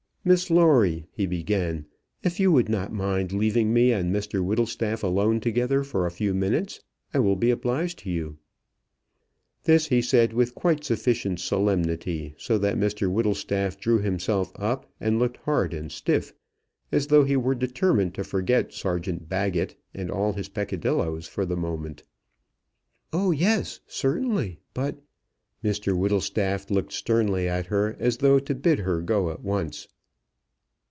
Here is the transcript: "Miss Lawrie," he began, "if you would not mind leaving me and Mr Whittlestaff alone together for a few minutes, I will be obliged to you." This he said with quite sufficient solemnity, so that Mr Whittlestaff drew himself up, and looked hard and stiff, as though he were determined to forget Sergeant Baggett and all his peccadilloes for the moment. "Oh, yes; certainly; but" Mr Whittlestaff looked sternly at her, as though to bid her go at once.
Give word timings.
"Miss 0.23 0.51
Lawrie," 0.51 1.07
he 1.11 1.25
began, 1.25 1.87
"if 2.21 2.39
you 2.39 2.51
would 2.51 2.69
not 2.69 2.93
mind 2.93 3.31
leaving 3.33 3.73
me 3.73 3.91
and 3.91 4.13
Mr 4.15 4.45
Whittlestaff 4.45 5.01
alone 5.01 5.39
together 5.39 5.83
for 5.83 6.05
a 6.05 6.11
few 6.11 6.35
minutes, 6.35 6.79
I 7.11 7.17
will 7.17 7.35
be 7.35 7.49
obliged 7.49 7.97
to 8.03 8.11
you." 8.11 8.37
This 9.63 9.87
he 9.87 9.99
said 9.99 10.31
with 10.31 10.53
quite 10.53 10.83
sufficient 10.83 11.39
solemnity, 11.39 12.35
so 12.37 12.59
that 12.59 12.77
Mr 12.77 13.11
Whittlestaff 13.11 13.79
drew 13.79 13.97
himself 13.97 14.51
up, 14.57 14.87
and 14.99 15.17
looked 15.17 15.37
hard 15.37 15.73
and 15.73 15.91
stiff, 15.91 16.33
as 16.91 17.07
though 17.07 17.23
he 17.23 17.35
were 17.35 17.55
determined 17.55 18.13
to 18.13 18.23
forget 18.23 18.71
Sergeant 18.73 19.27
Baggett 19.27 19.75
and 19.91 20.11
all 20.11 20.33
his 20.33 20.49
peccadilloes 20.49 21.25
for 21.27 21.47
the 21.47 21.57
moment. 21.57 22.03
"Oh, 23.11 23.31
yes; 23.31 23.79
certainly; 23.87 24.59
but" 24.75 24.99
Mr 25.65 25.97
Whittlestaff 25.97 26.69
looked 26.69 26.93
sternly 26.93 27.49
at 27.49 27.65
her, 27.65 27.95
as 27.97 28.17
though 28.17 28.37
to 28.37 28.53
bid 28.53 28.77
her 28.81 29.01
go 29.01 29.31
at 29.31 29.41
once. 29.41 29.87